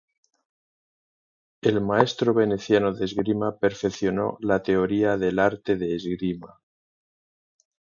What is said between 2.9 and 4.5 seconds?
de esgrima perfeccionó